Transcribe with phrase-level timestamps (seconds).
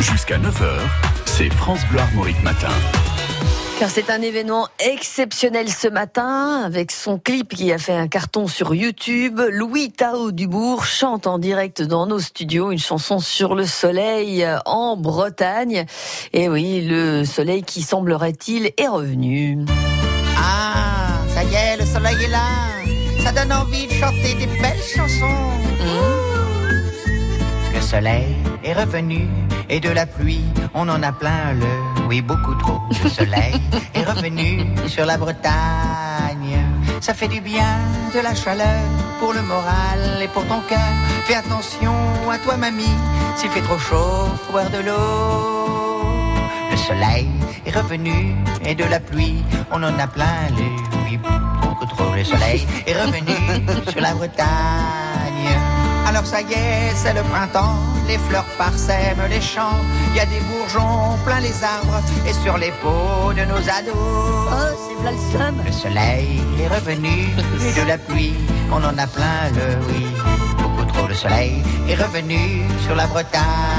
[0.00, 0.78] Jusqu'à 9h,
[1.26, 2.68] c'est France Bleu Armorique Matin.
[3.80, 8.46] Car c'est un événement exceptionnel ce matin avec son clip qui a fait un carton
[8.46, 9.40] sur YouTube.
[9.50, 14.96] Louis Tao Dubourg chante en direct dans nos studios une chanson sur le soleil en
[14.96, 15.84] Bretagne.
[16.32, 19.64] Et oui, le soleil qui semblerait-il est revenu.
[20.36, 22.46] Ah, ça y est, le soleil est là.
[23.24, 25.47] Ça donne envie de chanter des belles chansons.
[27.98, 29.26] Le soleil est revenu
[29.68, 31.66] et de la pluie, on en a plein le,
[32.06, 32.80] oui beaucoup trop.
[33.02, 33.60] Le soleil
[33.94, 36.62] est revenu sur la Bretagne.
[37.00, 37.80] Ça fait du bien,
[38.14, 38.84] de la chaleur
[39.18, 40.92] pour le moral et pour ton cœur.
[41.24, 41.92] Fais attention
[42.30, 42.84] à toi mamie,
[43.34, 46.36] s'il fait trop chaud, faut boire de l'eau.
[46.70, 47.28] Le soleil
[47.66, 49.42] est revenu et de la pluie,
[49.72, 52.14] on en a plein les, oui beaucoup trop.
[52.14, 53.34] Le soleil est revenu
[53.90, 55.07] sur la Bretagne.
[56.18, 59.78] Alors ça y est, c'est le printemps, les fleurs parsèment les champs,
[60.10, 63.94] il y a des bourgeons plein les arbres et sur les peaux de nos ados.
[63.94, 65.64] Oh, c'est.
[65.64, 67.28] Le soleil est revenu
[67.68, 68.34] et de la pluie,
[68.72, 70.06] on en a plein le oui,
[70.60, 71.06] beaucoup trop.
[71.06, 73.77] Le soleil est revenu sur la Bretagne.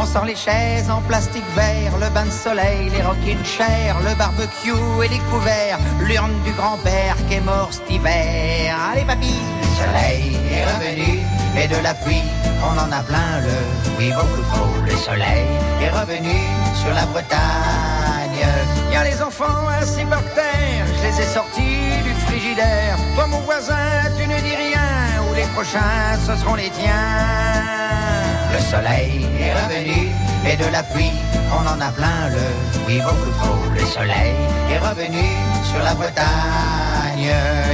[0.00, 4.14] On sort les chaises en plastique vert, le bain de soleil, les rocking chairs, le
[4.14, 4.70] barbecue
[5.04, 8.76] et les couverts, l'urne du grand-père qui est mort cet hiver.
[8.92, 11.18] Allez papy, le soleil est revenu
[11.60, 12.22] et de la pluie,
[12.62, 13.58] on en a plein le,
[13.98, 14.70] oui beaucoup trop.
[14.84, 15.48] Le soleil
[15.82, 16.38] est revenu
[16.80, 18.46] sur la Bretagne.
[18.92, 22.96] Y a les enfants assis par terre, je les ai sortis du frigidaire.
[23.16, 23.74] Toi mon voisin,
[24.16, 28.27] tu ne dis rien, ou les prochains ce seront les tiens.
[28.58, 30.08] Le soleil est revenu
[30.44, 31.12] et de la pluie,
[31.52, 32.46] on en a plein le,
[32.88, 33.56] oui beaucoup trop.
[33.72, 34.34] Le soleil
[34.72, 35.26] est revenu
[35.70, 37.30] sur la Bretagne.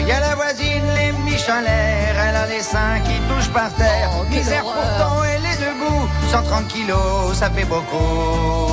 [0.07, 4.11] Y a la voisine, les Michelère, elle a les seins qui touchent par terre.
[4.21, 6.07] Oh, Misère pourtant, elle est debout.
[6.31, 8.69] 130 kilos, ça fait beaucoup.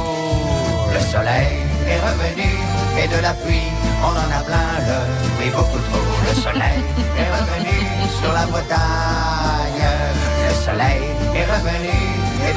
[0.94, 2.52] Le soleil est revenu
[3.02, 3.72] et de la pluie,
[4.04, 5.00] on en a plein le,
[5.40, 6.06] oui beaucoup trop.
[6.28, 6.84] Le soleil
[7.18, 7.78] est revenu
[8.22, 8.91] sur la Bretagne.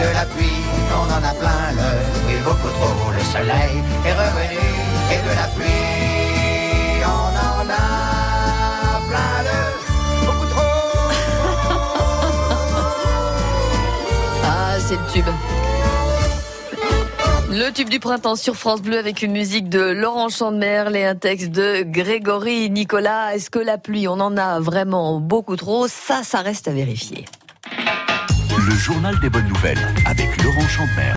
[0.05, 0.61] De la pluie,
[0.93, 1.91] on en a plein le,
[2.27, 2.97] oui beaucoup trop.
[3.13, 3.75] Le soleil
[4.07, 4.67] est revenu
[5.13, 7.73] et de la pluie, on en a
[9.09, 9.61] plein le,
[10.27, 10.61] beaucoup trop.
[14.47, 15.31] Ah, c'est le tube.
[17.51, 21.15] Le tube du printemps sur France Bleu avec une musique de Laurent Chandemerle et un
[21.15, 23.35] texte de Grégory Nicolas.
[23.35, 25.89] Est-ce que la pluie, on en a vraiment beaucoup trop?
[25.89, 27.25] Ça, ça reste à vérifier.
[28.59, 31.13] Le journal des bonnes nouvelles avec Laurent Chandemer.